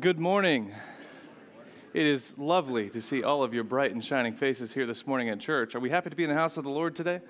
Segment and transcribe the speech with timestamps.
[0.00, 0.72] Good morning.
[1.92, 5.30] It is lovely to see all of your bright and shining faces here this morning
[5.30, 5.74] at church.
[5.74, 7.20] Are we happy to be in the house of the Lord today?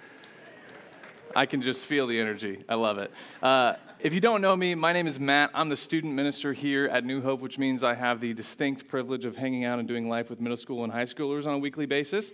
[1.34, 2.64] I can just feel the energy.
[2.68, 3.10] I love it.
[3.40, 5.50] Uh, if you don't know me, my name is Matt.
[5.54, 9.24] I'm the student minister here at New Hope, which means I have the distinct privilege
[9.24, 11.86] of hanging out and doing life with middle school and high schoolers on a weekly
[11.86, 12.32] basis.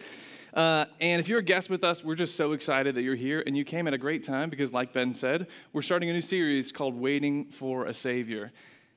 [0.53, 3.45] Uh, and if you're a guest with us, we're just so excited that you're here
[3.47, 6.23] and you came at a great time because, like Ben said, we're starting a new
[6.23, 8.51] series called Waiting for a Savior.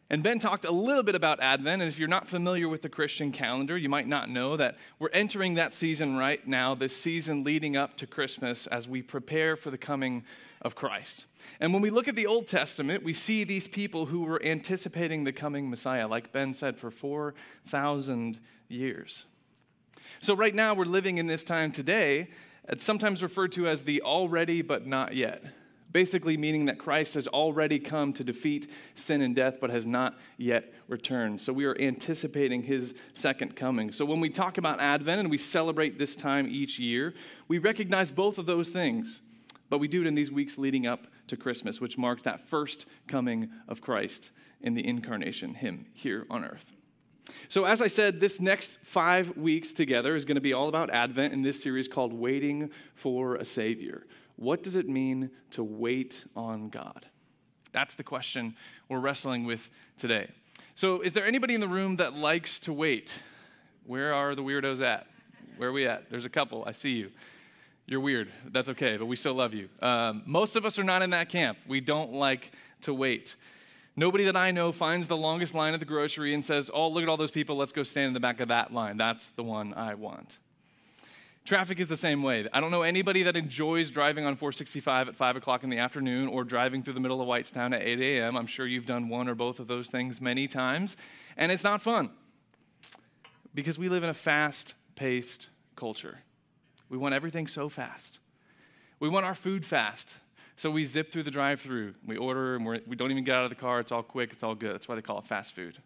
[0.10, 2.88] And Ben talked a little bit about Advent, and if you're not familiar with the
[2.88, 7.44] Christian calendar, you might not know that we're entering that season right now, this season
[7.44, 10.24] leading up to Christmas as we prepare for the coming
[10.62, 11.26] of Christ.
[11.60, 15.26] And when we look at the Old Testament, we see these people who were anticipating
[15.26, 19.26] the coming Messiah, like Ben said, for 4,000 years.
[20.22, 22.30] So, right now, we're living in this time today.
[22.70, 25.44] It's sometimes referred to as the already but not yet.
[25.92, 30.16] Basically, meaning that Christ has already come to defeat sin and death, but has not
[30.38, 31.42] yet returned.
[31.42, 33.92] So, we are anticipating his second coming.
[33.92, 37.14] So, when we talk about Advent and we celebrate this time each year,
[37.48, 39.22] we recognize both of those things.
[39.70, 42.86] But we do it in these weeks leading up to Christmas, which mark that first
[43.08, 46.66] coming of Christ in the incarnation, him here on earth.
[47.50, 50.90] So, as I said, this next five weeks together is going to be all about
[50.90, 54.06] Advent in this series called Waiting for a Savior.
[54.38, 57.06] What does it mean to wait on God?
[57.74, 58.56] That's the question
[58.88, 60.30] we're wrestling with today.
[60.76, 63.12] So, is there anybody in the room that likes to wait?
[63.86, 65.08] Where are the weirdos at?
[65.58, 66.10] Where are we at?
[66.10, 66.64] There's a couple.
[66.66, 67.12] I see you.
[67.88, 68.32] You're weird.
[68.52, 69.70] That's okay, but we still love you.
[69.82, 71.58] Um, most of us are not in that camp.
[71.68, 73.36] We don't like to wait.
[73.96, 77.02] Nobody that I know finds the longest line at the grocery and says, Oh, look
[77.02, 77.56] at all those people.
[77.56, 78.98] Let's go stand in the back of that line.
[78.98, 80.38] That's the one I want.
[81.48, 82.46] Traffic is the same way.
[82.52, 86.28] I don't know anybody that enjoys driving on 465 at 5 o'clock in the afternoon
[86.28, 88.36] or driving through the middle of Whitestown at 8 a.m.
[88.36, 90.98] I'm sure you've done one or both of those things many times,
[91.38, 92.10] and it's not fun
[93.56, 96.20] because we live in a fast paced culture.
[96.90, 98.20] We want everything so fast.
[99.00, 100.16] We want our food fast.
[100.58, 101.94] So we zip through the drive through.
[102.06, 103.80] We order and we're, we do not even get out of the car.
[103.80, 104.74] It's all quick, it's all good.
[104.74, 105.78] That's why they call it fast food.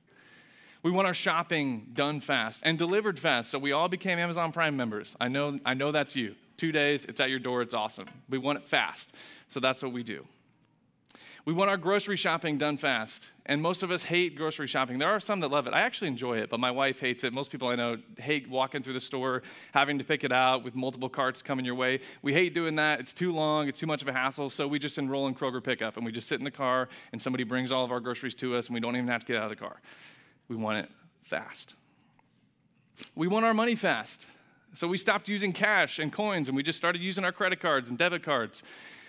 [0.83, 3.51] We want our shopping done fast and delivered fast.
[3.51, 5.15] So we all became Amazon Prime members.
[5.19, 6.35] I know, I know that's you.
[6.57, 8.07] Two days, it's at your door, it's awesome.
[8.29, 9.13] We want it fast.
[9.49, 10.25] So that's what we do.
[11.43, 13.23] We want our grocery shopping done fast.
[13.47, 14.99] And most of us hate grocery shopping.
[14.99, 15.73] There are some that love it.
[15.73, 17.33] I actually enjoy it, but my wife hates it.
[17.33, 19.41] Most people I know hate walking through the store,
[19.73, 21.99] having to pick it out with multiple carts coming your way.
[22.21, 22.99] We hate doing that.
[22.99, 24.51] It's too long, it's too much of a hassle.
[24.51, 27.21] So we just enroll in Kroger pickup and we just sit in the car and
[27.21, 29.37] somebody brings all of our groceries to us and we don't even have to get
[29.37, 29.77] out of the car.
[30.51, 30.89] We want it
[31.23, 31.75] fast.
[33.15, 34.25] We want our money fast.
[34.73, 37.87] So we stopped using cash and coins and we just started using our credit cards
[37.87, 38.61] and debit cards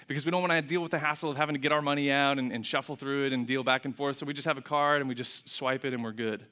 [0.06, 2.12] because we don't want to deal with the hassle of having to get our money
[2.12, 4.18] out and, and, shuffle through it and deal back and forth.
[4.18, 6.46] So we just have a card and we just swipe it and we're good.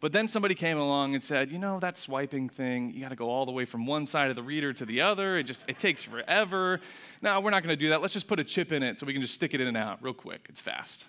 [0.00, 3.16] But then somebody came along and said, you know, that swiping thing, you got to
[3.16, 5.38] go all the way from one side of the reader to the other.
[5.38, 6.80] It just it takes forever.
[7.20, 8.02] No, we're not going to do that.
[8.02, 9.76] Let's just put a chip in it so we can just stick it in and
[9.76, 10.46] out real quick.
[10.48, 11.04] It's fast.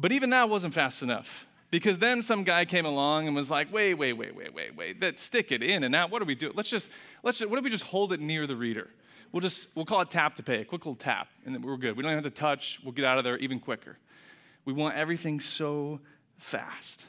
[0.00, 1.46] But even that wasn't fast enough.
[1.74, 5.00] Because then some guy came along and was like, wait, wait, wait, wait, wait, wait.
[5.00, 6.10] That stick it in and out.
[6.10, 6.52] What do we do?
[6.54, 6.88] Let's just,
[7.24, 8.90] let's just, what if we just hold it near the reader?
[9.34, 11.76] we'll just we'll call it tap to pay, a quick little tap, and then we're
[11.76, 11.96] good.
[11.96, 12.78] We don't have to touch.
[12.84, 13.98] We'll get out of there even quicker.
[14.64, 15.98] We want everything so
[16.38, 17.04] fast.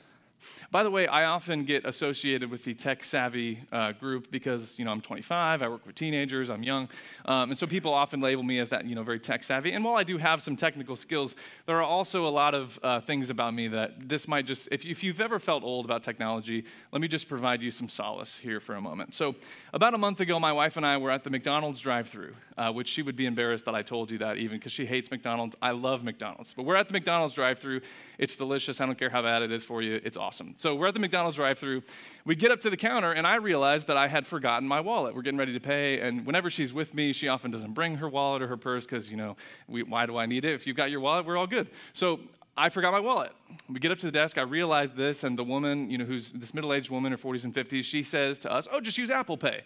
[0.72, 4.86] By the way, I often get associated with the tech savvy uh, group because you
[4.86, 6.90] know I'm 25, I work with teenagers, I'm young,
[7.26, 9.72] um, and so people often label me as that you know very tech savvy.
[9.72, 11.36] And while I do have some technical skills,
[11.66, 14.86] there are also a lot of uh, things about me that this might just if,
[14.86, 18.60] if you've ever felt old about technology, let me just provide you some solace here
[18.60, 19.14] for a moment.
[19.14, 19.36] So
[19.74, 22.90] about a month ago, my wife and I were at the McDonald's drive-through, uh, which
[22.90, 25.56] she would be embarrassed that I told you that even because she hates McDonald's.
[25.62, 27.82] I love McDonald's, but we're at the McDonald's drive-through.
[28.18, 28.82] It's delicious.
[28.82, 30.00] I don't care how bad it is for you.
[30.04, 30.56] It's awesome.
[30.58, 31.84] So we're at the McDonald's drive through.
[32.26, 35.16] We get up to the counter, and I realize that I had forgotten my wallet.
[35.16, 38.10] We're getting ready to pay, and whenever she's with me, she often doesn't bring her
[38.10, 39.36] wallet or her purse because, you know,
[39.68, 40.54] we, why do I need it?
[40.54, 41.70] If you've got your wallet, we're all good.
[41.94, 42.20] So
[42.58, 43.32] I forgot my wallet.
[43.70, 44.38] We get up to the desk.
[44.38, 47.44] I realize this, and the woman, you know, who's this middle aged woman, her 40s
[47.44, 49.62] and 50s, she says to us, Oh, just use Apple Pay.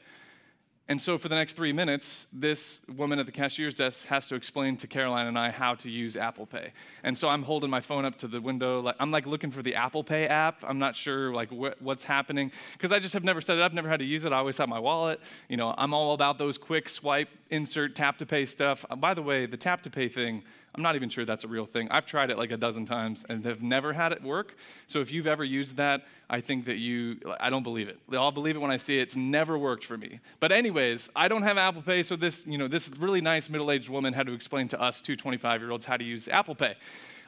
[0.90, 4.34] And so, for the next three minutes, this woman at the cashier's desk has to
[4.34, 6.74] explain to Caroline and I how to use Apple Pay.
[7.04, 9.62] And so, I'm holding my phone up to the window, like I'm like looking for
[9.62, 10.64] the Apple Pay app.
[10.68, 13.72] I'm not sure like wh- what's happening because I just have never set it up,
[13.72, 14.34] never had to use it.
[14.34, 15.20] I always have my wallet.
[15.48, 18.84] You know, I'm all about those quick swipe, insert, tap to pay stuff.
[18.98, 20.42] By the way, the tap to pay thing.
[20.76, 21.88] I'm not even sure that's a real thing.
[21.90, 24.56] I've tried it like a dozen times and have never had it work.
[24.88, 28.00] So if you've ever used that, I think that you, I don't believe it.
[28.14, 29.02] I'll believe it when I see it.
[29.02, 30.20] It's never worked for me.
[30.40, 33.90] But anyways, I don't have Apple Pay, so this, you know, this really nice middle-aged
[33.90, 36.76] woman had to explain to us two 25-year-olds how to use Apple Pay.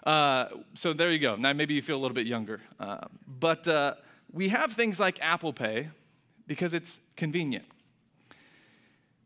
[0.05, 1.35] Uh, so there you go.
[1.35, 2.61] Now maybe you feel a little bit younger.
[2.79, 3.05] Uh,
[3.39, 3.95] but uh,
[4.31, 5.89] we have things like Apple Pay
[6.47, 7.65] because it's convenient.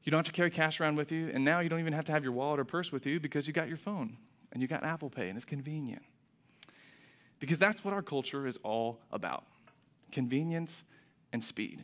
[0.05, 2.05] You don't have to carry cash around with you, and now you don't even have
[2.05, 4.15] to have your wallet or purse with you because you got your phone
[4.51, 6.03] and you got Apple Pay, and it's convenient.
[7.39, 9.43] Because that's what our culture is all about
[10.11, 10.83] convenience
[11.33, 11.83] and speed.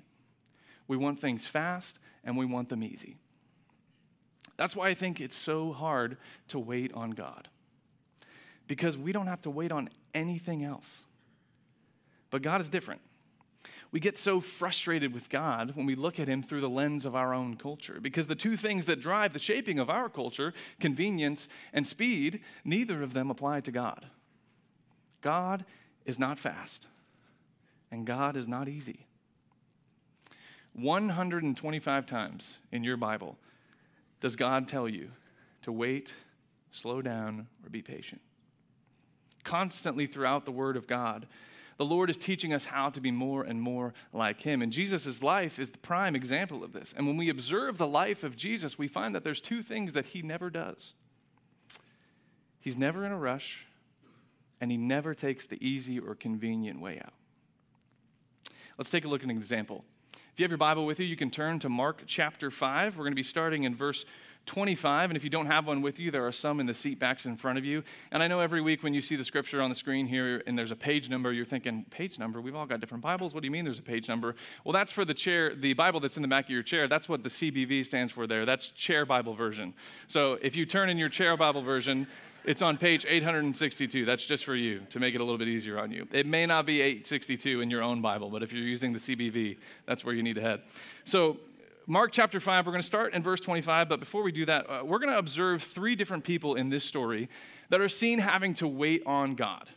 [0.88, 3.18] We want things fast and we want them easy.
[4.56, 6.18] That's why I think it's so hard
[6.50, 7.50] to wait on God.
[8.68, 10.96] Because we don't have to wait on anything else.
[12.30, 13.02] But God is different.
[13.92, 17.16] We get so frustrated with God when we look at Him through the lens of
[17.16, 18.00] our own culture.
[18.02, 23.04] Because the two things that drive the shaping of our culture, convenience and speed, neither
[23.04, 24.06] of them apply to God.
[25.22, 25.66] God
[26.06, 26.88] is not fast,
[27.92, 29.06] and God is not easy.
[30.74, 33.38] 125 times in your Bible
[34.22, 35.12] does God tell you
[35.64, 36.14] to wait,
[36.72, 38.22] slow down, or be patient.
[39.44, 41.28] Constantly throughout the Word of God,
[41.82, 44.62] the Lord is teaching us how to be more and more like Him.
[44.62, 46.94] And Jesus' life is the prime example of this.
[46.96, 50.06] And when we observe the life of Jesus, we find that there's two things that
[50.06, 50.94] He never does
[52.60, 53.66] He's never in a rush,
[54.60, 57.14] and He never takes the easy or convenient way out.
[58.78, 59.84] Let's take a look at an example.
[60.14, 62.96] If you have your Bible with you, you can turn to Mark chapter 5.
[62.96, 64.06] We're going to be starting in verse
[64.46, 65.10] 25.
[65.10, 67.26] And if you don't have one with you, there are some in the seat backs
[67.26, 67.84] in front of you.
[68.12, 70.58] And I know every week when you see the scripture on the screen here and
[70.58, 72.42] there's a page number, you're thinking, page number?
[72.42, 73.34] We've all got different Bibles.
[73.34, 74.36] What do you mean there's a page number?
[74.64, 76.88] Well, that's for the chair, the Bible that's in the back of your chair.
[76.88, 78.46] That's what the CBV stands for there.
[78.46, 79.74] That's Chair Bible Version.
[80.08, 82.08] So if you turn in your Chair Bible Version,
[82.44, 84.06] it's on page 862.
[84.06, 86.08] That's just for you to make it a little bit easier on you.
[86.12, 89.58] It may not be 862 in your own Bible, but if you're using the CBV,
[89.86, 90.62] that's where you need to head.
[91.06, 91.38] So,
[91.88, 94.70] Mark chapter 5, we're going to start in verse 25, but before we do that,
[94.70, 97.28] uh, we're going to observe three different people in this story
[97.70, 99.68] that are seen having to wait on God.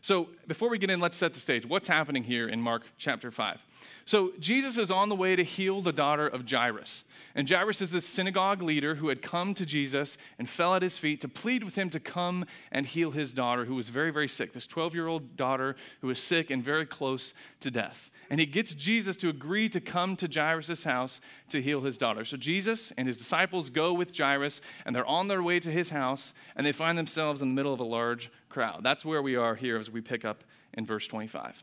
[0.00, 1.64] So, before we get in, let's set the stage.
[1.64, 3.60] What's happening here in Mark chapter 5?
[4.04, 7.04] So, Jesus is on the way to heal the daughter of Jairus.
[7.34, 10.98] And Jairus is this synagogue leader who had come to Jesus and fell at his
[10.98, 14.28] feet to plead with him to come and heal his daughter, who was very, very
[14.28, 14.52] sick.
[14.52, 18.10] This 12 year old daughter who was sick and very close to death.
[18.28, 21.20] And he gets Jesus to agree to come to Jairus' house
[21.50, 22.24] to heal his daughter.
[22.24, 25.90] So, Jesus and his disciples go with Jairus, and they're on their way to his
[25.90, 28.82] house, and they find themselves in the middle of a large crowd.
[28.82, 30.44] That's where we are here as we pick up
[30.74, 31.62] in verse 25.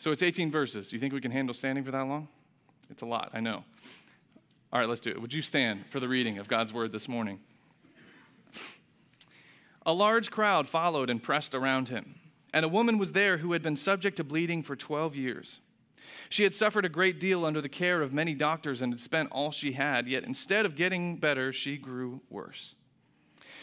[0.00, 0.88] So it's 18 verses.
[0.88, 2.26] Do you think we can handle standing for that long?
[2.88, 3.62] It's a lot, I know.
[4.72, 5.20] All right, let's do it.
[5.20, 7.38] Would you stand for the reading of God's word this morning?
[9.84, 12.14] A large crowd followed and pressed around him,
[12.54, 15.60] and a woman was there who had been subject to bleeding for 12 years.
[16.30, 19.30] She had suffered a great deal under the care of many doctors and had spent
[19.32, 22.74] all she had, yet instead of getting better, she grew worse.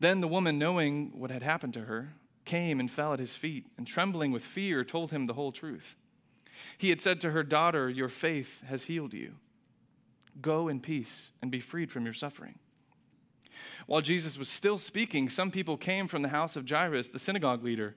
[0.00, 2.14] Then the woman, knowing what had happened to her,
[2.46, 5.96] came and fell at his feet, and trembling with fear, told him the whole truth.
[6.78, 9.34] He had said to her, Daughter, your faith has healed you.
[10.40, 12.58] Go in peace and be freed from your suffering.
[13.86, 17.62] While Jesus was still speaking, some people came from the house of Jairus, the synagogue
[17.62, 17.94] leader.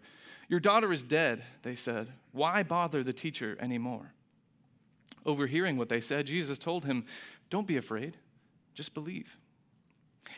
[0.50, 2.10] Your daughter is dead, they said.
[2.32, 4.12] Why bother the teacher anymore?
[5.26, 7.06] Overhearing what they said, Jesus told him,
[7.50, 8.18] Don't be afraid,
[8.74, 9.38] just believe.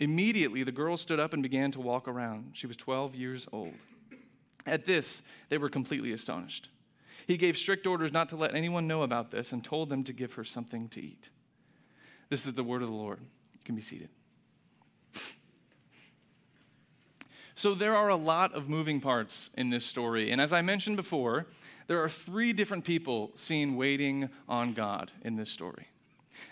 [0.00, 2.52] Immediately, the girl stood up and began to walk around.
[2.54, 3.74] She was 12 years old.
[4.66, 6.68] At this, they were completely astonished.
[7.26, 10.12] He gave strict orders not to let anyone know about this and told them to
[10.12, 11.28] give her something to eat.
[12.30, 13.20] This is the word of the Lord.
[13.52, 14.08] You can be seated.
[17.54, 20.30] So, there are a lot of moving parts in this story.
[20.30, 21.46] And as I mentioned before,
[21.88, 25.88] there are three different people seen waiting on God in this story.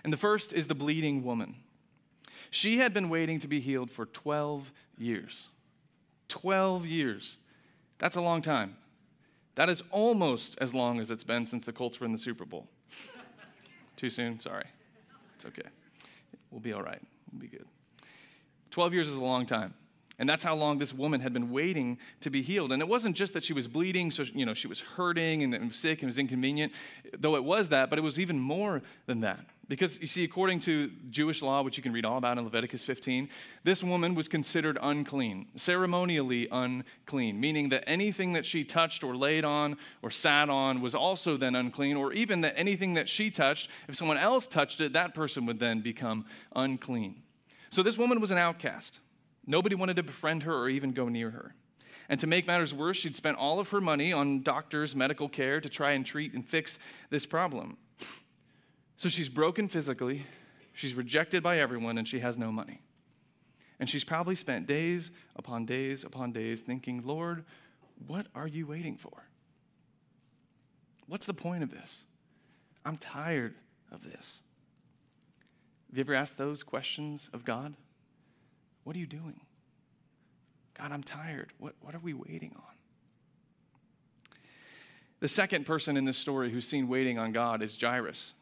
[0.04, 1.54] And the first is the bleeding woman.
[2.50, 5.48] She had been waiting to be healed for 12 years.
[6.28, 7.36] 12 years.
[7.98, 8.76] That's a long time.
[9.54, 12.44] That is almost as long as it's been since the Colts were in the Super
[12.44, 12.68] Bowl.
[13.96, 14.38] Too soon?
[14.38, 14.66] Sorry.
[15.36, 15.68] It's okay.
[16.50, 17.00] We'll be all right.
[17.32, 17.66] We'll be good.
[18.70, 19.74] 12 years is a long time.
[20.18, 22.72] And that's how long this woman had been waiting to be healed.
[22.72, 25.74] And it wasn't just that she was bleeding, so you know, she was hurting and,
[25.74, 26.72] sick and was inconvenient,
[27.18, 29.38] though it was that, but it was even more than that.
[29.68, 32.82] Because you see, according to Jewish law, which you can read all about in Leviticus
[32.82, 33.28] 15,
[33.62, 39.44] this woman was considered unclean, ceremonially unclean, meaning that anything that she touched or laid
[39.44, 43.68] on or sat on was also then unclean, or even that anything that she touched,
[43.88, 46.24] if someone else touched it, that person would then become
[46.56, 47.22] unclean.
[47.70, 48.98] So this woman was an outcast.
[49.48, 51.54] Nobody wanted to befriend her or even go near her.
[52.10, 55.58] And to make matters worse, she'd spent all of her money on doctors, medical care
[55.58, 56.78] to try and treat and fix
[57.08, 57.78] this problem.
[58.98, 60.26] So she's broken physically,
[60.74, 62.82] she's rejected by everyone, and she has no money.
[63.80, 67.44] And she's probably spent days upon days upon days thinking, Lord,
[68.06, 69.24] what are you waiting for?
[71.06, 72.04] What's the point of this?
[72.84, 73.54] I'm tired
[73.90, 74.42] of this.
[75.88, 77.74] Have you ever asked those questions of God?
[78.88, 79.38] What are you doing?
[80.72, 81.52] God, I'm tired.
[81.58, 84.38] What, what are we waiting on?
[85.20, 88.32] The second person in this story who's seen waiting on God is Jairus.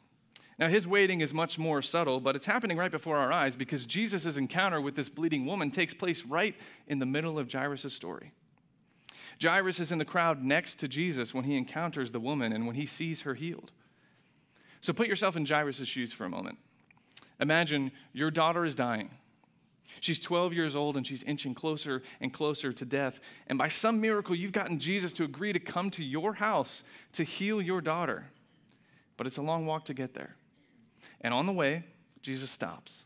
[0.57, 3.87] Now, his waiting is much more subtle, but it's happening right before our eyes because
[3.87, 6.55] Jesus' encounter with this bleeding woman takes place right
[6.87, 8.31] in the middle of Jairus' story.
[9.43, 12.77] Jairus is in the crowd next to Jesus when he encounters the woman and when
[12.77, 13.73] he sees her healed.
[14.81, 16.59] So put yourself in Jairus' shoes for a moment.
[17.41, 19.11] Imagine your daughter is dying.
[20.01, 23.19] She's 12 years old and she's inching closer and closer to death.
[23.47, 26.83] And by some miracle, you've gotten Jesus to agree to come to your house
[27.15, 28.27] to heal your daughter.
[29.17, 30.37] But it's a long walk to get there.
[31.21, 31.85] And on the way,
[32.23, 33.05] Jesus stops.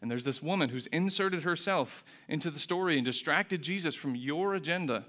[0.00, 4.54] And there's this woman who's inserted herself into the story and distracted Jesus from your
[4.54, 5.06] agenda.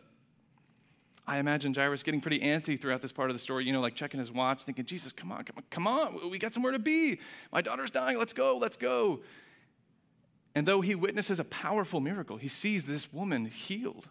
[1.27, 3.95] I imagine Jairus getting pretty antsy throughout this part of the story, you know, like
[3.95, 6.29] checking his watch, thinking, Jesus, come on, come on, come on.
[6.29, 7.19] We got somewhere to be.
[7.51, 8.17] My daughter's dying.
[8.17, 9.21] Let's go, let's go.
[10.55, 14.07] And though he witnesses a powerful miracle, he sees this woman healed.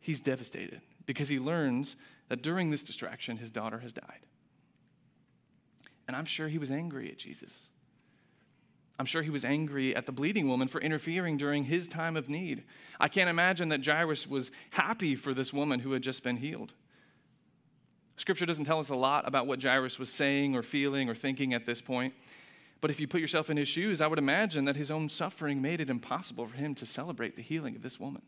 [0.00, 1.96] He's devastated because he learns
[2.28, 4.26] that during this distraction, his daughter has died.
[6.08, 7.68] And I'm sure he was angry at Jesus.
[8.98, 12.28] I'm sure he was angry at the bleeding woman for interfering during his time of
[12.28, 12.64] need.
[12.98, 16.72] I can't imagine that Jairus was happy for this woman who had just been healed.
[18.16, 21.54] Scripture doesn't tell us a lot about what Jairus was saying or feeling or thinking
[21.54, 22.12] at this point.
[22.80, 25.60] But if you put yourself in his shoes, I would imagine that his own suffering
[25.60, 28.22] made it impossible for him to celebrate the healing of this woman.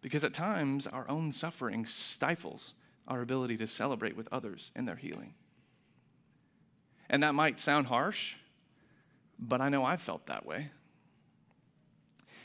[0.00, 2.74] Because at times, our own suffering stifles
[3.08, 5.34] our ability to celebrate with others in their healing.
[7.08, 8.34] And that might sound harsh,
[9.38, 10.70] but I know I've felt that way.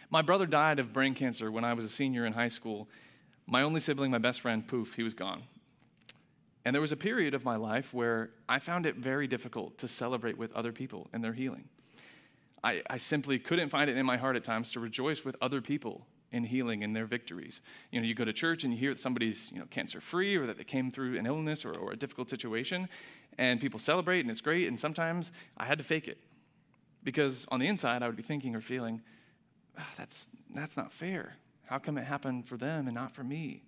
[0.10, 2.88] My brother died of brain cancer when I was a senior in high school.
[3.46, 5.44] My only sibling, my best friend, poof, he was gone.
[6.66, 9.88] And there was a period of my life where I found it very difficult to
[9.88, 11.70] celebrate with other people and their healing.
[12.64, 15.62] I, I simply couldn't find it in my heart at times to rejoice with other
[15.62, 17.62] people in healing and their victories.
[17.92, 20.36] You know, you go to church and you hear that somebody's, you know, cancer free
[20.36, 22.90] or that they came through an illness or, or a difficult situation,
[23.38, 24.68] and people celebrate and it's great.
[24.68, 26.18] And sometimes I had to fake it
[27.04, 29.02] because on the inside I would be thinking or feeling,
[29.80, 31.36] oh, that's, that's not fair.
[31.66, 33.62] How come it happened for them and not for me?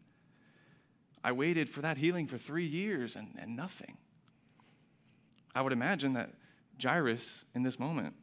[1.28, 3.98] I waited for that healing for three years and, and nothing.
[5.54, 6.30] I would imagine that
[6.82, 8.14] Jairus in this moment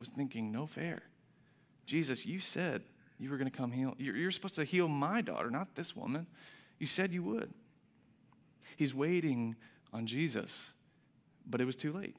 [0.00, 1.02] was thinking, no fair.
[1.86, 2.82] Jesus, you said
[3.20, 3.94] you were going to come heal.
[3.98, 6.26] You're, you're supposed to heal my daughter, not this woman.
[6.80, 7.54] You said you would.
[8.76, 9.54] He's waiting
[9.92, 10.72] on Jesus,
[11.48, 12.16] but it was too late.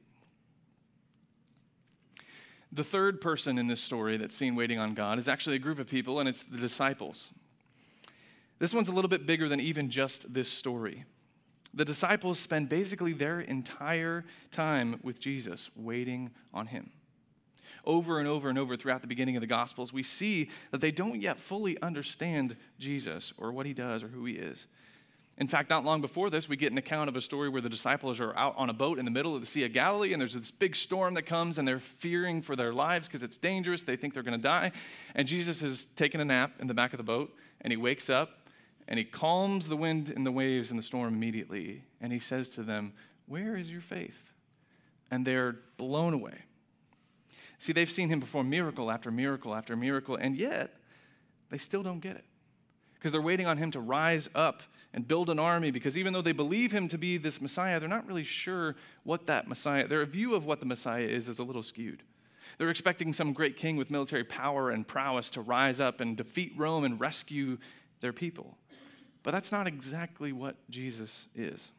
[2.71, 5.77] The third person in this story that's seen waiting on God is actually a group
[5.77, 7.31] of people, and it's the disciples.
[8.61, 11.03] This one's a little bit bigger than even just this story.
[11.73, 16.91] The disciples spend basically their entire time with Jesus, waiting on him.
[17.85, 20.91] Over and over and over throughout the beginning of the Gospels, we see that they
[20.91, 24.67] don't yet fully understand Jesus or what he does or who he is.
[25.39, 27.69] In fact, not long before this, we get an account of a story where the
[27.69, 30.21] disciples are out on a boat in the middle of the Sea of Galilee, and
[30.21, 33.81] there's this big storm that comes, and they're fearing for their lives because it's dangerous.
[33.81, 34.71] They think they're going to die.
[35.15, 38.07] And Jesus is taking a nap in the back of the boat, and he wakes
[38.07, 38.37] up,
[38.91, 41.81] and he calms the wind and the waves and the storm immediately.
[42.01, 42.91] And he says to them,
[43.25, 44.17] Where is your faith?
[45.09, 46.39] And they're blown away.
[47.57, 50.73] See, they've seen him perform miracle after miracle after miracle, and yet
[51.49, 52.25] they still don't get it.
[52.95, 54.61] Because they're waiting on him to rise up
[54.93, 57.87] and build an army, because even though they believe him to be this Messiah, they're
[57.87, 61.43] not really sure what that Messiah, their view of what the Messiah is, is a
[61.43, 62.03] little skewed.
[62.57, 66.51] They're expecting some great king with military power and prowess to rise up and defeat
[66.57, 67.57] Rome and rescue
[68.01, 68.57] their people.
[69.23, 71.71] But that's not exactly what Jesus is.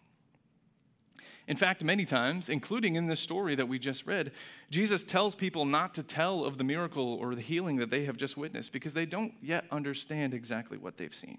[1.48, 4.30] In fact, many times, including in this story that we just read,
[4.70, 8.16] Jesus tells people not to tell of the miracle or the healing that they have
[8.16, 11.38] just witnessed because they don't yet understand exactly what they've seen.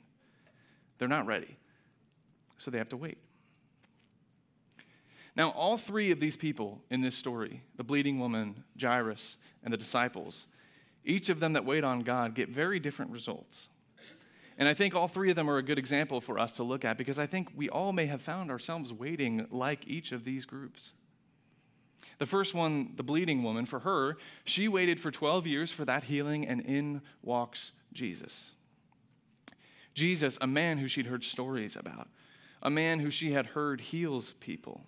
[0.98, 1.58] They're not ready,
[2.58, 3.18] so they have to wait.
[5.36, 9.78] Now, all three of these people in this story the bleeding woman, Jairus, and the
[9.78, 10.48] disciples
[11.06, 13.70] each of them that wait on God get very different results.
[14.58, 16.86] And I think all three of them are a good example for us to look
[16.86, 20.46] at because I think we all may have found ourselves waiting like each of these
[20.46, 20.92] groups.
[22.20, 26.04] The first one, the bleeding woman, for her, she waited for 12 years for that
[26.04, 28.52] healing, and in walks Jesus.
[29.94, 32.08] Jesus, a man who she'd heard stories about,
[32.62, 34.82] a man who she had heard heals people.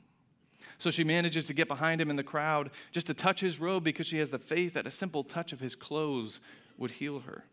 [0.77, 3.83] So she manages to get behind him in the crowd just to touch his robe
[3.83, 6.41] because she has the faith that a simple touch of his clothes
[6.77, 7.45] would heal her.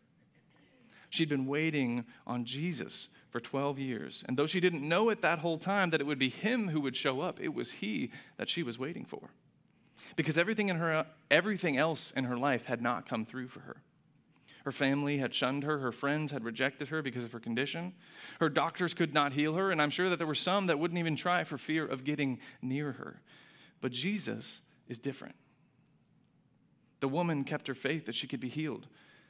[1.13, 4.25] She'd been waiting on Jesus for 12 years.
[4.27, 6.81] And though she didn't know it that whole time that it would be him who
[6.81, 9.21] would show up, it was he that she was waiting for.
[10.17, 13.77] Because everything in her everything else in her life had not come through for her.
[14.65, 15.81] Her family had shunned her.
[15.81, 17.93] Her friends had rejected her because of her condition.
[18.41, 20.99] Her doctors could not heal her, and I'm sure that there were some that wouldn't
[20.99, 23.21] even try for fear of getting near her.
[23.83, 25.35] But Jesus is different.
[27.01, 28.87] The woman kept her faith that she could be healed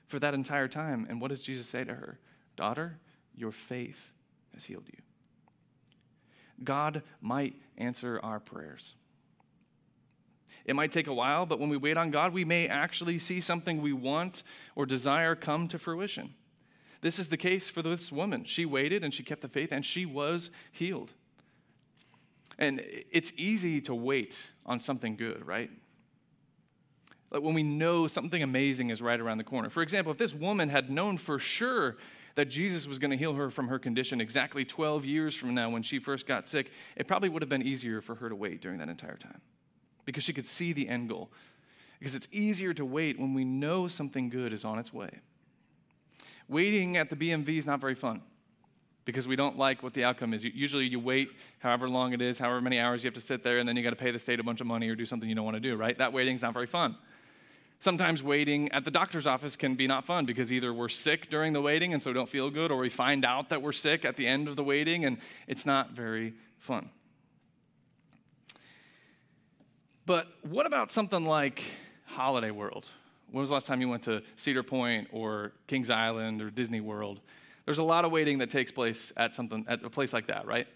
[0.08, 1.06] for that entire time.
[1.08, 2.18] And what does Jesus say to her?
[2.56, 2.98] Daughter,
[3.34, 3.98] your faith
[4.54, 4.98] has healed you.
[6.64, 8.92] God might answer our prayers.
[10.64, 13.40] It might take a while, but when we wait on God, we may actually see
[13.40, 14.42] something we want
[14.76, 16.34] or desire come to fruition.
[17.00, 18.44] This is the case for this woman.
[18.44, 21.10] She waited and she kept the faith and she was healed.
[22.58, 22.80] And
[23.10, 25.70] it's easy to wait on something good, right?
[27.32, 29.70] Like when we know something amazing is right around the corner.
[29.70, 31.96] For example, if this woman had known for sure
[32.34, 35.70] that Jesus was going to heal her from her condition exactly 12 years from now
[35.70, 38.60] when she first got sick, it probably would have been easier for her to wait
[38.60, 39.40] during that entire time
[40.04, 41.30] because she could see the end goal.
[41.98, 45.10] Because it's easier to wait when we know something good is on its way.
[46.48, 48.20] Waiting at the BMV is not very fun
[49.04, 50.44] because we don't like what the outcome is.
[50.44, 53.58] Usually you wait however long it is, however many hours you have to sit there,
[53.58, 55.28] and then you got to pay the state a bunch of money or do something
[55.28, 55.96] you don't want to do, right?
[55.96, 56.96] That waiting is not very fun.
[57.82, 61.52] Sometimes waiting at the doctor's office can be not fun because either we're sick during
[61.52, 64.16] the waiting and so don't feel good, or we find out that we're sick at
[64.16, 65.18] the end of the waiting and
[65.48, 66.88] it's not very fun.
[70.06, 71.64] But what about something like
[72.04, 72.86] Holiday World?
[73.32, 76.80] When was the last time you went to Cedar Point or Kings Island or Disney
[76.80, 77.18] World?
[77.64, 80.46] There's a lot of waiting that takes place at something at a place like that,
[80.46, 80.68] right?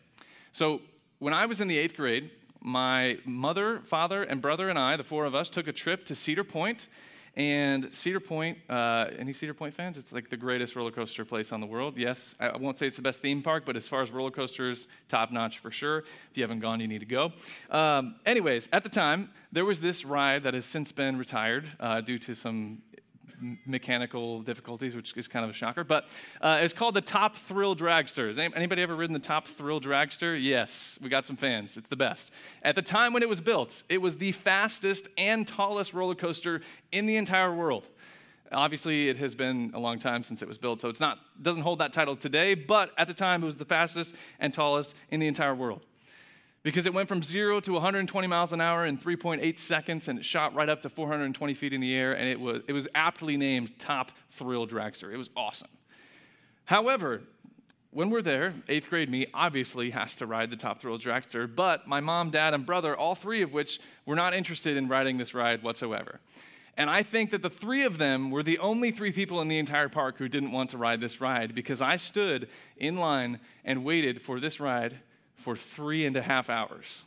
[0.50, 0.80] So
[1.20, 5.04] when I was in the eighth grade, my mother, father, and brother and I, the
[5.04, 6.88] four of us, took a trip to Cedar Point
[7.36, 9.98] and Cedar Point, uh, any Cedar Point fans?
[9.98, 11.98] It's like the greatest roller coaster place on the world.
[11.98, 14.88] Yes, I won't say it's the best theme park, but as far as roller coasters,
[15.08, 15.98] top notch for sure.
[16.30, 17.32] If you haven't gone, you need to go.
[17.70, 22.00] Um, anyways, at the time, there was this ride that has since been retired uh,
[22.00, 22.80] due to some
[23.64, 25.84] mechanical difficulties, which is kind of a shocker.
[25.84, 26.06] But
[26.40, 28.28] uh, it's called the Top Thrill Dragster.
[28.28, 30.40] Has anybody ever ridden the Top Thrill Dragster?
[30.40, 31.76] Yes, we got some fans.
[31.76, 32.30] It's the best.
[32.62, 36.62] At the time when it was built, it was the fastest and tallest roller coaster
[36.92, 37.86] in the entire world.
[38.52, 41.62] Obviously, it has been a long time since it was built, so it's not doesn't
[41.62, 42.54] hold that title today.
[42.54, 45.82] But at the time, it was the fastest and tallest in the entire world
[46.66, 50.24] because it went from zero to 120 miles an hour in 3.8 seconds and it
[50.24, 53.36] shot right up to 420 feet in the air and it was, it was aptly
[53.36, 55.14] named Top Thrill Dragster.
[55.14, 55.68] It was awesome.
[56.64, 57.22] However,
[57.92, 61.86] when we're there, eighth grade me obviously has to ride the Top Thrill Dragster, but
[61.86, 65.34] my mom, dad, and brother, all three of which were not interested in riding this
[65.34, 66.18] ride whatsoever.
[66.76, 69.60] And I think that the three of them were the only three people in the
[69.60, 73.84] entire park who didn't want to ride this ride because I stood in line and
[73.84, 74.98] waited for this ride
[75.38, 77.02] for three and a half hours.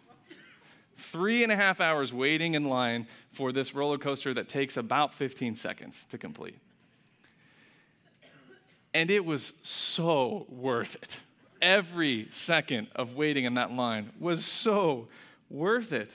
[1.11, 5.13] Three and a half hours waiting in line for this roller coaster that takes about
[5.13, 6.57] 15 seconds to complete.
[8.93, 11.19] And it was so worth it.
[11.61, 15.07] Every second of waiting in that line was so
[15.49, 16.11] worth it.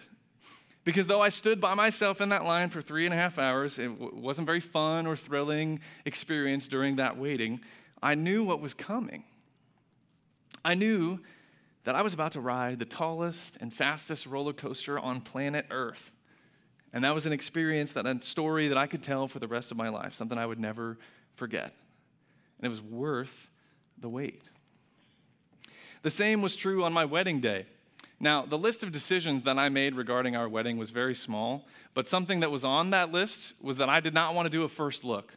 [0.85, 3.79] Because though I stood by myself in that line for three and a half hours,
[3.79, 7.61] it wasn't very fun or thrilling experience during that waiting.
[8.03, 9.25] I knew what was coming.
[10.63, 11.21] I knew
[11.85, 16.11] that I was about to ride the tallest and fastest roller coaster on planet Earth.
[16.93, 19.71] And that was an experience, that a story that I could tell for the rest
[19.71, 20.99] of my life, something I would never
[21.37, 21.75] forget.
[22.59, 23.51] And it was worth
[24.01, 24.43] the wait.
[26.03, 27.67] The same was true on my wedding day.
[28.21, 32.07] Now, the list of decisions that I made regarding our wedding was very small, but
[32.07, 34.69] something that was on that list was that I did not want to do a
[34.69, 35.33] first look.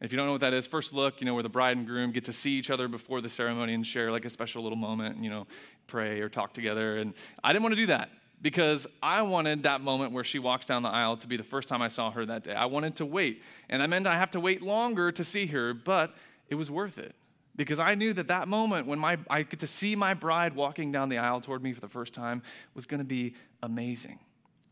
[0.00, 1.86] If you don't know what that is, first look, you know, where the bride and
[1.86, 4.76] groom get to see each other before the ceremony and share like a special little
[4.76, 5.46] moment, you know,
[5.86, 6.98] pray or talk together.
[6.98, 8.10] And I didn't want to do that
[8.42, 11.68] because I wanted that moment where she walks down the aisle to be the first
[11.68, 12.54] time I saw her that day.
[12.54, 13.42] I wanted to wait.
[13.70, 16.14] And that meant I have to wait longer to see her, but
[16.50, 17.14] it was worth it
[17.56, 20.92] because I knew that that moment when my, I get to see my bride walking
[20.92, 22.42] down the aisle toward me for the first time
[22.74, 24.18] was going to be amazing.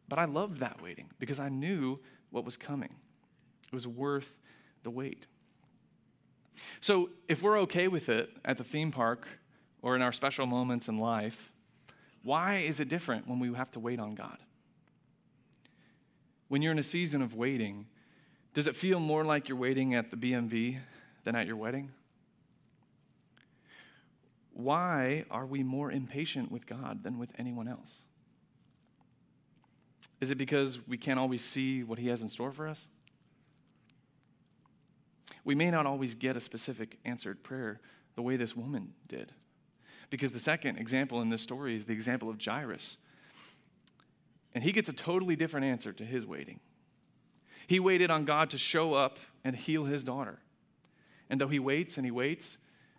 [0.09, 1.99] But I loved that waiting because I knew
[2.31, 2.95] what was coming.
[3.67, 4.29] It was worth
[4.85, 5.27] the wait.
[6.81, 9.27] So, if we're okay with it at the theme park
[9.83, 11.53] or in our special moments in life,
[12.23, 14.39] why is it different when we have to wait on God?
[16.49, 17.87] When you're in a season of waiting,
[18.55, 20.79] does it feel more like you're waiting at the BMV
[21.25, 21.91] than at your wedding?
[24.53, 27.93] Why are we more impatient with God than with anyone else?
[30.21, 32.87] Is it because we can't always see what He has in store for us?
[35.45, 37.81] We may not always get a specific answered prayer
[38.17, 39.33] the way this woman did.
[40.11, 42.97] Because the second example in this story is the example of Jairus.
[44.55, 46.61] And he gets a totally different answer to his waiting.
[47.67, 50.39] He waited on God to show up and heal his daughter.
[51.29, 52.59] And though he waits and he waits,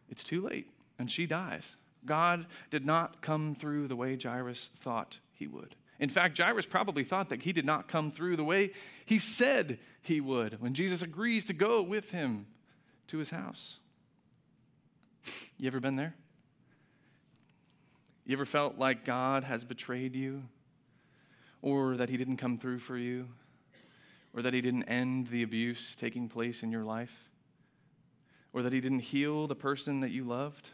[0.10, 1.77] it's too late, and she dies.
[2.05, 5.75] God did not come through the way Jairus thought he would.
[5.99, 8.71] In fact, Jairus probably thought that he did not come through the way
[9.05, 12.47] he said he would when Jesus agrees to go with him
[13.08, 13.79] to his house.
[15.58, 16.15] You ever been there?
[18.25, 20.43] You ever felt like God has betrayed you?
[21.62, 23.27] Or that he didn't come through for you?
[24.36, 27.13] Or that he didn't end the abuse taking place in your life?
[28.51, 30.69] Or that he didn't heal the person that you loved?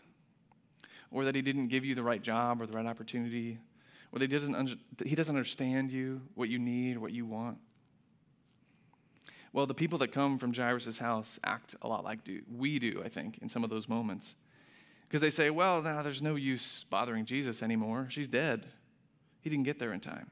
[1.12, 3.60] Or that he didn't give you the right job or the right opportunity
[4.12, 7.58] or they doesn't, he doesn't understand you, what you need, what you want.
[9.54, 13.02] Well, the people that come from Jairus' house act a lot like do, we do,
[13.04, 14.36] I think, in some of those moments.
[15.08, 18.08] Because they say, well, now there's no use bothering Jesus anymore.
[18.10, 18.65] She's dead.
[19.41, 20.32] He didn't get there in time.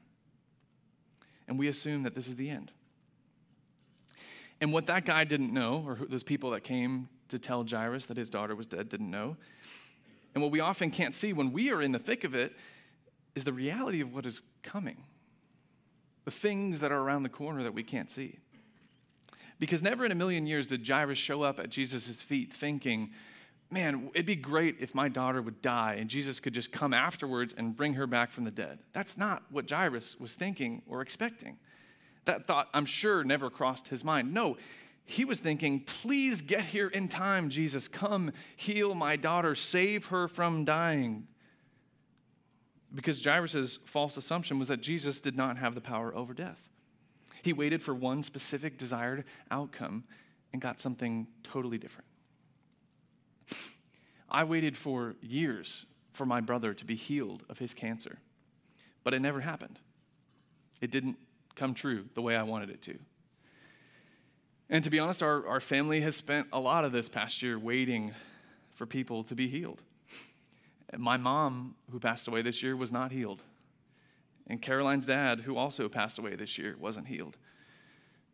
[1.48, 2.70] And we assume that this is the end.
[4.60, 8.16] And what that guy didn't know, or those people that came to tell Jairus that
[8.16, 9.36] his daughter was dead didn't know,
[10.34, 12.52] and what we often can't see when we are in the thick of it,
[13.34, 15.04] is the reality of what is coming,
[16.24, 18.38] the things that are around the corner that we can't see.
[19.58, 23.10] Because never in a million years did Jairus show up at Jesus' feet thinking,
[23.70, 27.54] man, it'd be great if my daughter would die and Jesus could just come afterwards
[27.56, 28.78] and bring her back from the dead.
[28.92, 31.58] That's not what Jairus was thinking or expecting.
[32.24, 34.32] That thought, I'm sure, never crossed his mind.
[34.34, 34.56] No,
[35.04, 37.88] he was thinking, please get here in time, Jesus.
[37.88, 41.26] Come heal my daughter, save her from dying.
[42.94, 46.58] Because Jairus' false assumption was that Jesus did not have the power over death.
[47.42, 50.04] He waited for one specific desired outcome
[50.52, 52.06] and got something totally different.
[54.28, 58.18] I waited for years for my brother to be healed of his cancer,
[59.04, 59.78] but it never happened.
[60.80, 61.16] It didn't
[61.56, 62.98] come true the way I wanted it to.
[64.68, 67.58] And to be honest, our, our family has spent a lot of this past year
[67.58, 68.14] waiting
[68.76, 69.82] for people to be healed.
[70.96, 73.42] My mom, who passed away this year, was not healed.
[74.48, 77.36] And Caroline's dad, who also passed away this year, wasn't healed.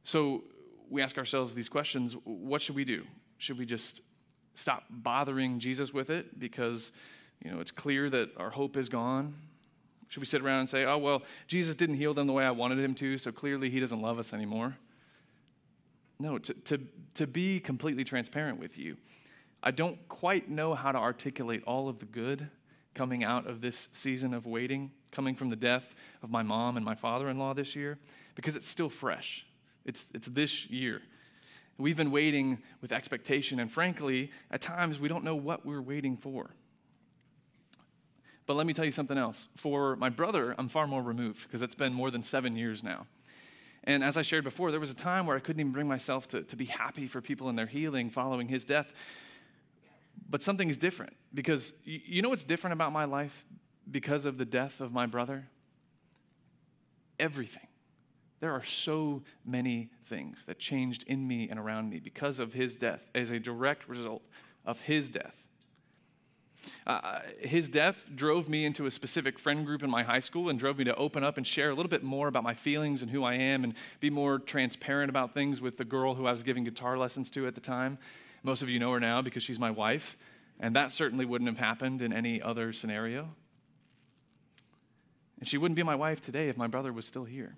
[0.05, 0.45] So
[0.89, 3.05] we ask ourselves these questions what should we do?
[3.39, 4.01] Should we just
[4.55, 6.93] stop bothering Jesus with it because
[7.45, 9.35] you know it's clear that our hope is gone?
[10.09, 12.53] Should we sit around and say, oh, well, Jesus didn't heal them the way I
[12.53, 14.77] wanted him to, so clearly he doesn't love us anymore?
[16.19, 16.81] No, to, to,
[17.15, 18.97] to be completely transparent with you,
[19.67, 22.49] I don't quite know how to articulate all of the good
[22.95, 25.83] coming out of this season of waiting, coming from the death
[26.23, 27.99] of my mom and my father in law this year,
[28.37, 29.45] because it's still fresh.
[29.85, 31.03] It's, it's this year.
[31.79, 36.17] We've been waiting with expectation, and frankly, at times we don't know what we're waiting
[36.17, 36.49] for.
[38.47, 39.49] But let me tell you something else.
[39.57, 43.09] For my brother, I'm far more removed because it's been more than seven years now.
[43.83, 46.29] And as I shared before, there was a time where I couldn't even bring myself
[46.29, 48.93] to, to be happy for people in their healing following his death
[50.29, 53.33] but something is different because you know what's different about my life
[53.91, 55.47] because of the death of my brother?
[57.19, 57.67] Everything.
[58.41, 62.77] There are so many things that changed in me and around me because of his
[62.77, 64.23] death, as a direct result
[64.65, 65.35] of his death.
[66.87, 70.59] Uh, his death drove me into a specific friend group in my high school and
[70.59, 73.11] drove me to open up and share a little bit more about my feelings and
[73.11, 76.43] who I am and be more transparent about things with the girl who I was
[76.43, 77.99] giving guitar lessons to at the time.
[78.43, 80.17] Most of you know her now because she's my wife,
[80.61, 83.29] and that certainly wouldn't have happened in any other scenario.
[85.39, 87.57] And she wouldn't be my wife today if my brother was still here.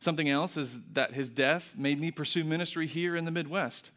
[0.00, 3.90] Something else is that his death made me pursue ministry here in the Midwest.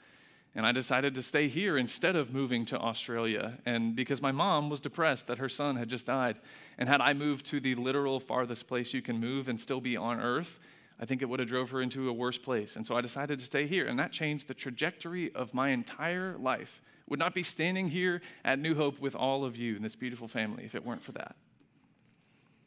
[0.55, 3.57] And I decided to stay here instead of moving to Australia.
[3.65, 6.37] And because my mom was depressed that her son had just died.
[6.77, 9.97] And had I moved to the literal farthest place you can move and still be
[9.97, 10.59] on earth,
[11.03, 12.77] I think it would have drove her into a worse place.
[12.77, 13.87] And so I decided to stay here.
[13.87, 16.81] And that changed the trajectory of my entire life.
[17.09, 20.29] Would not be standing here at New Hope with all of you in this beautiful
[20.29, 21.35] family if it weren't for that.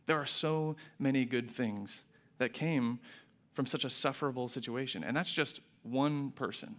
[0.05, 2.03] There are so many good things
[2.37, 3.01] that came
[3.55, 5.03] from such a sufferable situation.
[5.03, 6.77] And that's just one person.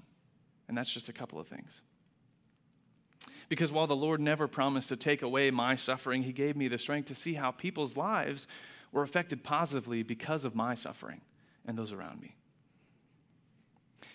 [0.67, 1.81] And that's just a couple of things.
[3.49, 6.77] Because while the Lord never promised to take away my suffering, He gave me the
[6.77, 8.45] strength to see how people's lives
[8.91, 11.21] were affected positively because of my suffering
[11.67, 12.35] and those around me.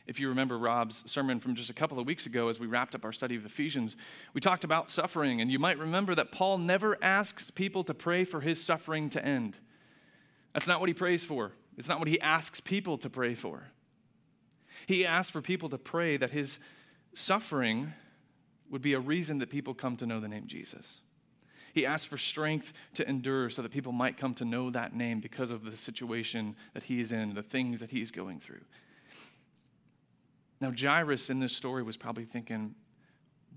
[0.07, 2.95] If you remember Rob's sermon from just a couple of weeks ago as we wrapped
[2.95, 3.95] up our study of Ephesians,
[4.35, 8.25] we talked about suffering, and you might remember that Paul never asks people to pray
[8.25, 9.57] for his suffering to end.
[10.55, 13.69] That's not what he prays for, it's not what he asks people to pray for.
[14.87, 16.59] He asks for people to pray that his
[17.15, 17.93] suffering
[18.71, 21.01] would be a reason that people come to know the name Jesus.
[21.73, 25.21] He asks for strength to endure so that people might come to know that name
[25.21, 28.61] because of the situation that he is in, the things that he's going through.
[30.61, 32.75] Now, Jairus in this story was probably thinking,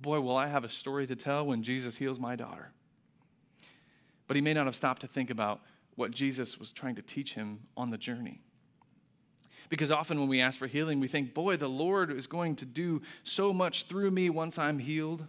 [0.01, 2.71] Boy, will I have a story to tell when Jesus heals my daughter.
[4.27, 5.61] But he may not have stopped to think about
[5.95, 8.41] what Jesus was trying to teach him on the journey.
[9.69, 12.65] Because often when we ask for healing, we think, boy, the Lord is going to
[12.65, 15.25] do so much through me once I'm healed,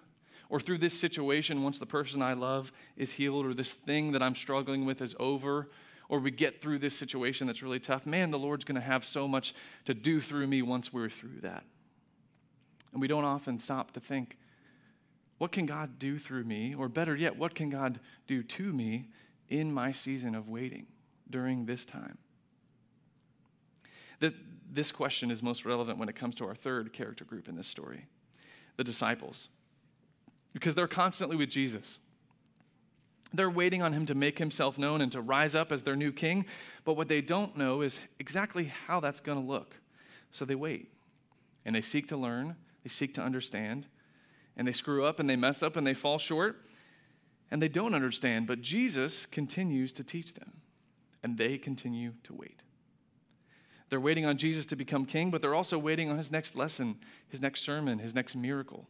[0.49, 4.23] or through this situation once the person I love is healed, or this thing that
[4.23, 5.69] I'm struggling with is over,
[6.09, 8.07] or we get through this situation that's really tough.
[8.07, 9.55] Man, the Lord's going to have so much
[9.87, 11.65] to do through me once we're through that.
[12.93, 14.37] And we don't often stop to think,
[15.39, 16.75] what can God do through me?
[16.75, 19.09] Or better yet, what can God do to me
[19.49, 20.87] in my season of waiting
[21.29, 22.19] during this time?
[24.21, 24.35] That
[24.73, 27.69] this question is most relevant when it comes to our third character group in this
[27.69, 28.07] story
[28.77, 29.49] the disciples.
[30.57, 31.99] Because they're constantly with Jesus.
[33.35, 36.13] They're waiting on him to make himself known and to rise up as their new
[36.13, 36.47] king.
[36.87, 39.75] But what they don't know is exactly how that's going to look.
[40.33, 40.91] So they wait
[41.67, 43.87] and they seek to learn, they seek to understand,
[44.57, 46.57] and they screw up and they mess up and they fall short
[47.51, 48.47] and they don't understand.
[48.47, 50.55] But Jesus continues to teach them
[51.23, 52.63] and they continue to wait.
[53.91, 56.97] They're waiting on Jesus to become king, but they're also waiting on his next lesson,
[57.29, 58.89] his next sermon, his next miracle.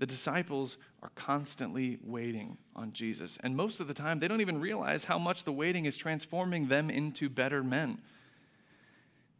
[0.00, 3.36] The disciples are constantly waiting on Jesus.
[3.42, 6.68] And most of the time, they don't even realize how much the waiting is transforming
[6.68, 7.98] them into better men.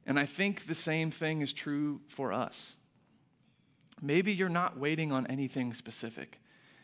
[0.05, 2.77] And I think the same thing is true for us.
[4.03, 6.39] Maybe you're not waiting on anything specific.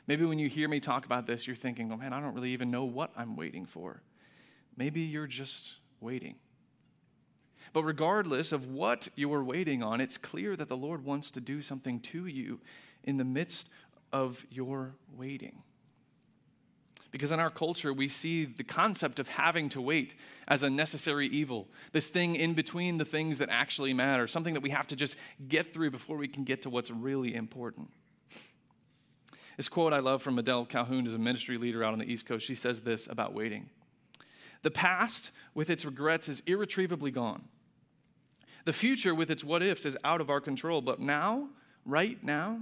[0.06, 2.52] Maybe when you hear me talk about this, you're thinking, oh man, I don't really
[2.52, 4.00] even know what I'm waiting for.
[4.78, 6.36] Maybe you're just waiting.
[7.74, 11.40] But regardless of what you are waiting on, it's clear that the Lord wants to
[11.40, 12.58] do something to you
[13.06, 13.68] in the midst
[14.12, 15.62] of your waiting.
[17.10, 20.14] Because in our culture, we see the concept of having to wait
[20.48, 24.62] as a necessary evil, this thing in between the things that actually matter, something that
[24.62, 25.16] we have to just
[25.48, 27.88] get through before we can get to what's really important.
[29.56, 32.26] This quote I love from Adele Calhoun, who's a ministry leader out on the East
[32.26, 32.44] Coast.
[32.44, 33.70] She says this about waiting
[34.62, 37.44] The past, with its regrets, is irretrievably gone.
[38.66, 40.82] The future, with its what ifs, is out of our control.
[40.82, 41.48] But now,
[41.86, 42.60] right now,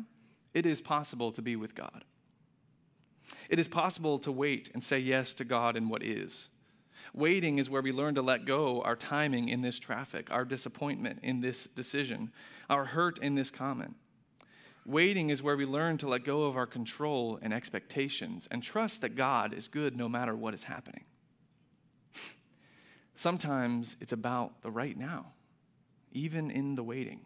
[0.55, 2.05] it is possible to be with God.
[3.51, 6.49] It is possible to wait and say yes to God in what is.
[7.13, 11.21] Waiting is where we learn to let go our timing in this traffic, our disappointment
[11.23, 12.33] in this decision,
[12.71, 13.95] our hurt in this comment.
[14.87, 19.01] Waiting is where we learn to let go of our control and expectations and trust
[19.03, 21.05] that God is good no matter what is happening.
[23.17, 25.27] Sometimes it's about the right now
[26.15, 27.21] even in the waiting.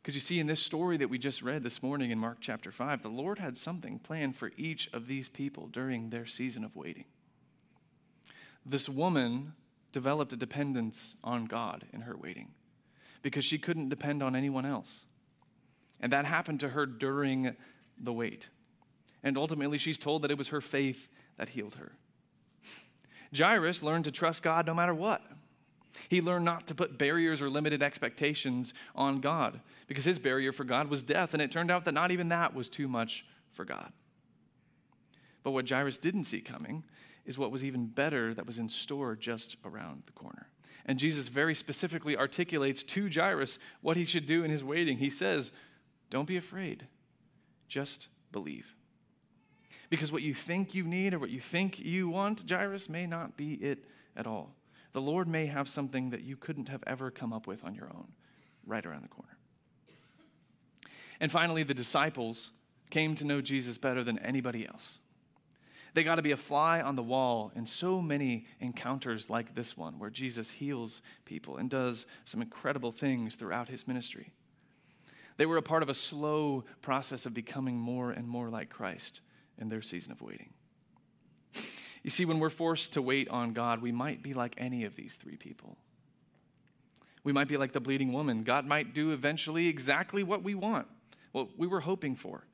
[0.00, 2.72] Because you see, in this story that we just read this morning in Mark chapter
[2.72, 6.74] 5, the Lord had something planned for each of these people during their season of
[6.74, 7.04] waiting.
[8.64, 9.52] This woman
[9.92, 12.48] developed a dependence on God in her waiting
[13.22, 15.00] because she couldn't depend on anyone else.
[16.00, 17.54] And that happened to her during
[18.02, 18.48] the wait.
[19.22, 21.92] And ultimately, she's told that it was her faith that healed her.
[23.36, 25.20] Jairus learned to trust God no matter what.
[26.08, 30.64] He learned not to put barriers or limited expectations on God because his barrier for
[30.64, 33.24] God was death, and it turned out that not even that was too much
[33.54, 33.92] for God.
[35.42, 36.84] But what Jairus didn't see coming
[37.26, 40.46] is what was even better that was in store just around the corner.
[40.86, 44.98] And Jesus very specifically articulates to Jairus what he should do in his waiting.
[44.98, 45.50] He says,
[46.10, 46.86] Don't be afraid,
[47.68, 48.66] just believe.
[49.90, 53.36] Because what you think you need or what you think you want, Jairus, may not
[53.36, 53.84] be it
[54.16, 54.54] at all.
[54.92, 57.86] The Lord may have something that you couldn't have ever come up with on your
[57.86, 58.08] own
[58.66, 59.36] right around the corner.
[61.20, 62.50] And finally, the disciples
[62.90, 64.98] came to know Jesus better than anybody else.
[65.92, 69.76] They got to be a fly on the wall in so many encounters like this
[69.76, 74.32] one, where Jesus heals people and does some incredible things throughout his ministry.
[75.36, 79.20] They were a part of a slow process of becoming more and more like Christ
[79.58, 80.50] in their season of waiting.
[82.02, 84.96] You see, when we're forced to wait on God, we might be like any of
[84.96, 85.76] these three people.
[87.24, 88.42] We might be like the bleeding woman.
[88.42, 90.86] God might do eventually exactly what we want,
[91.32, 92.44] what we were hoping for.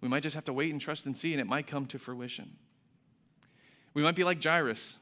[0.00, 1.98] We might just have to wait and trust and see, and it might come to
[1.98, 2.56] fruition.
[3.94, 4.98] We might be like Jairus,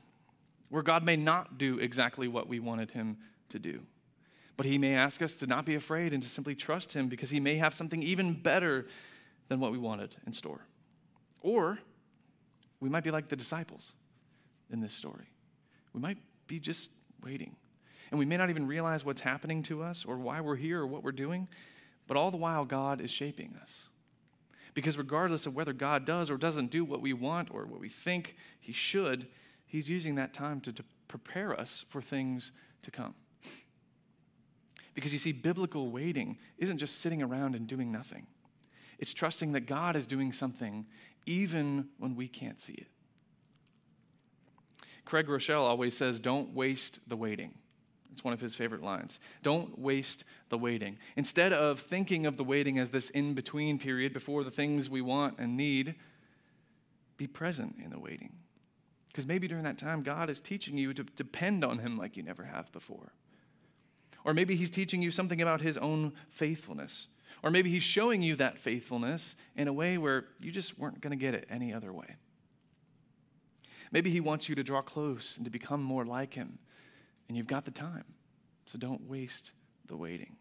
[0.70, 3.18] where God may not do exactly what we wanted him
[3.50, 3.81] to do.
[4.57, 7.31] But he may ask us to not be afraid and to simply trust him because
[7.31, 8.87] he may have something even better
[9.48, 10.61] than what we wanted in store.
[11.40, 11.78] Or
[12.83, 13.92] we might be like the disciples
[14.73, 15.31] in this story.
[15.92, 16.18] We might
[16.49, 16.90] be just
[17.23, 17.55] waiting.
[18.11, 20.87] And we may not even realize what's happening to us or why we're here or
[20.88, 21.47] what we're doing,
[22.09, 23.71] but all the while, God is shaping us.
[24.75, 27.88] Because regardless of whether God does or doesn't do what we want or what we
[27.88, 29.29] think He should,
[29.64, 32.51] He's using that time to, to prepare us for things
[32.83, 33.14] to come.
[34.95, 38.27] Because you see, biblical waiting isn't just sitting around and doing nothing,
[38.99, 40.85] it's trusting that God is doing something
[41.26, 42.87] even when we can't see it.
[45.04, 47.54] Craig Groeschel always says, Don't waste the waiting.
[48.12, 49.18] It's one of his favorite lines.
[49.42, 50.98] Don't waste the waiting.
[51.16, 55.00] Instead of thinking of the waiting as this in between period before the things we
[55.00, 55.94] want and need,
[57.16, 58.32] be present in the waiting.
[59.08, 62.22] Because maybe during that time, God is teaching you to depend on Him like you
[62.22, 63.12] never have before.
[64.24, 67.06] Or maybe He's teaching you something about His own faithfulness.
[67.42, 71.11] Or maybe He's showing you that faithfulness in a way where you just weren't going
[71.11, 72.16] to get it any other way.
[73.90, 76.59] Maybe He wants you to draw close and to become more like Him
[77.33, 78.05] and you've got the time.
[78.66, 79.53] So don't waste
[79.88, 80.37] the waiting.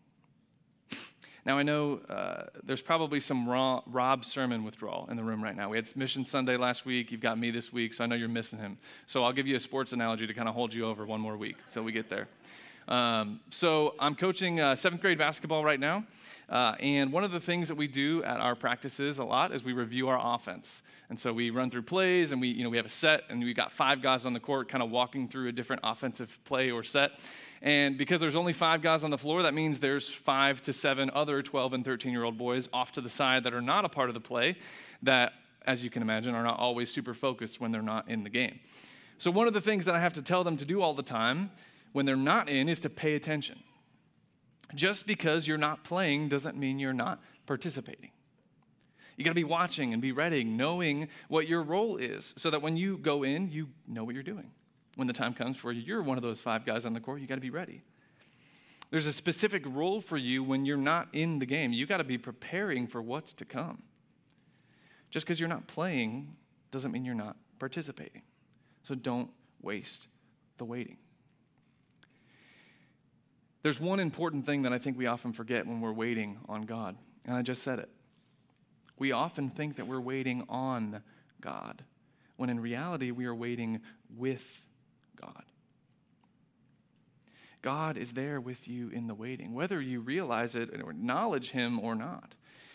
[1.46, 5.56] Now, I know uh, there's probably some raw, Rob sermon withdrawal in the room right
[5.56, 5.70] now.
[5.70, 7.10] We had Mission Sunday last week.
[7.10, 8.78] You've got me this week, so I know you're missing him.
[9.08, 11.38] So I'll give you a sports analogy to kind of hold you over one more
[11.38, 12.28] week until we get there.
[12.88, 16.06] Um, so I'm coaching uh, seventh grade basketball right now.
[16.52, 19.64] Uh, and one of the things that we do at our practices a lot is
[19.64, 20.82] we review our offense.
[21.10, 23.42] And so we run through plays and we, you know, we have a set and
[23.42, 26.70] we've got five guys on the court kind of walking through a different offensive play
[26.70, 27.12] or set.
[27.62, 31.10] And because there's only five guys on the floor, that means there's five to seven
[31.14, 33.90] other 12 and 13 year old boys off to the side that are not a
[33.90, 34.58] part of the play
[35.04, 35.32] that,
[35.66, 38.60] as you can imagine, are not always super focused when they're not in the game.
[39.20, 41.04] So one of the things that I have to tell them to do all the
[41.04, 41.50] time
[41.94, 43.62] when they're not in is to pay attention.
[44.76, 48.12] Just because you're not playing doesn't mean you're not participating.
[49.18, 52.62] You got to be watching and be ready, knowing what your role is, so that
[52.62, 54.50] when you go in, you know what you're doing.
[54.96, 57.22] When the time comes for you, you're one of those five guys on the court,
[57.22, 57.82] you got to be ready.
[58.90, 61.72] There's a specific role for you when you're not in the game.
[61.72, 63.84] You got to be preparing for what's to come.
[65.10, 66.36] Just because you're not playing
[66.72, 68.22] doesn't mean you're not participating.
[68.84, 69.30] So don't
[69.62, 70.08] waste
[70.58, 70.98] the waiting.
[73.64, 76.96] There's one important thing that I think we often forget when we're waiting on God,
[77.26, 77.90] and I just said it.
[78.98, 81.02] We often think that we're waiting on
[81.42, 81.84] God,
[82.38, 83.82] when in reality, we are waiting
[84.18, 84.44] with
[85.20, 85.44] God.
[87.62, 91.80] God is there with you in the waiting, whether you realize it or acknowledge Him
[91.80, 92.34] or not.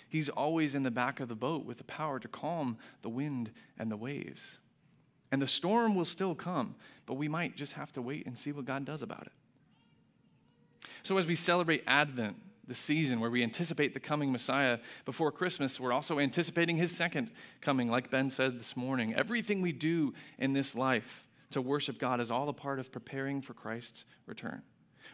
[0.08, 3.50] He's always in the back of the boat with the power to calm the wind
[3.78, 4.40] and the waves.
[5.32, 8.52] And the storm will still come, but we might just have to wait and see
[8.52, 9.32] what God does about it.
[11.02, 12.36] So, as we celebrate Advent,
[12.66, 17.30] the season where we anticipate the coming Messiah before Christmas, we're also anticipating his second
[17.60, 19.14] coming, like Ben said this morning.
[19.14, 23.40] Everything we do in this life to worship God is all a part of preparing
[23.40, 24.62] for Christ's return.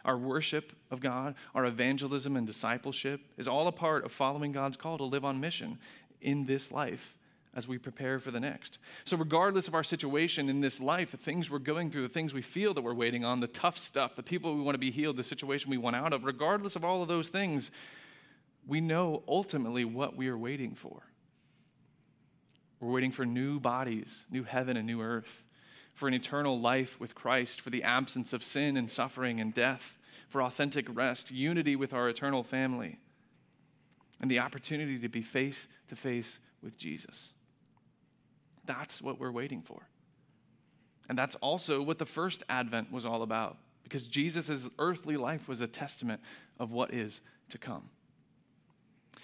[0.03, 4.75] Our worship of God, our evangelism and discipleship is all a part of following God's
[4.75, 5.77] call to live on mission
[6.21, 7.15] in this life
[7.55, 8.79] as we prepare for the next.
[9.05, 12.33] So, regardless of our situation in this life, the things we're going through, the things
[12.33, 14.91] we feel that we're waiting on, the tough stuff, the people we want to be
[14.91, 17.69] healed, the situation we want out of, regardless of all of those things,
[18.67, 21.03] we know ultimately what we are waiting for.
[22.79, 25.43] We're waiting for new bodies, new heaven and new earth,
[25.93, 29.83] for an eternal life with Christ, for the absence of sin and suffering and death,
[30.29, 32.99] for authentic rest, unity with our eternal family,
[34.19, 37.33] and the opportunity to be face to face with Jesus.
[38.65, 39.87] That's what we're waiting for.
[41.09, 45.61] And that's also what the first advent was all about, because Jesus' earthly life was
[45.61, 46.21] a testament
[46.59, 47.89] of what is to come.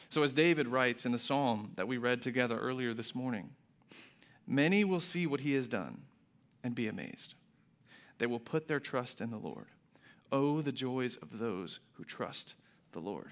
[0.09, 3.51] So, as David writes in the psalm that we read together earlier this morning,
[4.47, 6.01] many will see what he has done
[6.63, 7.35] and be amazed.
[8.17, 9.67] They will put their trust in the Lord.
[10.31, 12.55] Oh, the joys of those who trust
[12.91, 13.31] the Lord.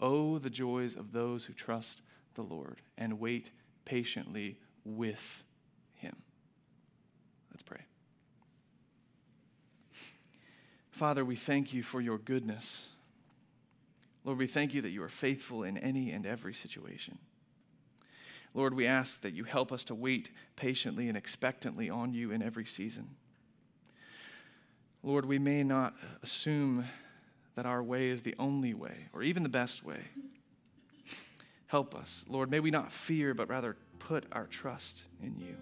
[0.00, 2.02] Oh, the joys of those who trust
[2.34, 3.50] the Lord and wait
[3.88, 5.18] patiently with
[5.94, 6.14] him.
[7.50, 7.80] Let's pray.
[10.90, 12.86] Father, we thank you for your goodness.
[14.24, 17.18] Lord, we thank you that you are faithful in any and every situation.
[18.52, 22.42] Lord, we ask that you help us to wait patiently and expectantly on you in
[22.42, 23.08] every season.
[25.02, 26.84] Lord, we may not assume
[27.54, 30.00] that our way is the only way or even the best way.
[31.68, 32.24] Help us.
[32.28, 35.54] Lord, may we not fear, but rather put our trust in you.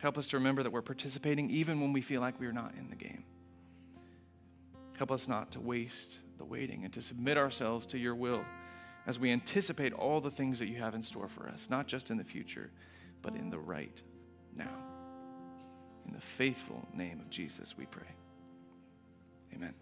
[0.00, 2.88] Help us to remember that we're participating even when we feel like we're not in
[2.88, 3.24] the game.
[4.96, 8.44] Help us not to waste the waiting and to submit ourselves to your will
[9.06, 12.10] as we anticipate all the things that you have in store for us, not just
[12.10, 12.70] in the future,
[13.22, 14.00] but in the right
[14.54, 14.76] now.
[16.06, 18.08] In the faithful name of Jesus, we pray.
[19.54, 19.74] Amen.